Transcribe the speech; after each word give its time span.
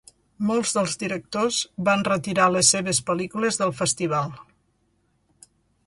Molts 0.51 0.71
dels 0.77 0.95
directors 1.03 1.59
van 1.89 2.03
retirar 2.09 2.49
les 2.55 2.73
seves 2.77 3.03
pel·lícules 3.11 3.61
del 3.63 3.75
festival. 3.83 4.35